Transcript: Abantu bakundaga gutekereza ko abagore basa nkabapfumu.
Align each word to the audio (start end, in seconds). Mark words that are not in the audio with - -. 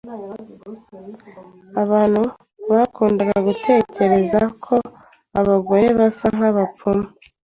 Abantu 1.83 2.21
bakundaga 2.71 3.37
gutekereza 3.47 4.41
ko 4.63 4.75
abagore 5.39 5.87
basa 5.99 6.25
nkabapfumu. 6.35 7.05